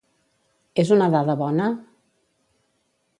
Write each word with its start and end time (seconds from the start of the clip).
És 0.83 0.93
una 0.95 1.09
dada 1.17 1.37
bona? 1.43 1.67